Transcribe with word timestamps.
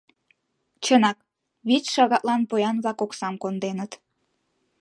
Чынак, 0.83 1.17
вич 1.67 1.85
шагатлан 1.93 2.41
поян-влак 2.49 2.99
оксам 3.05 3.35
конденыт. 3.43 3.91